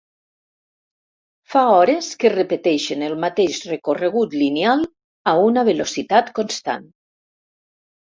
[1.55, 4.85] Fa hores que repeteixen el mateix recorregut lineal
[5.33, 6.93] a una velocitat constant.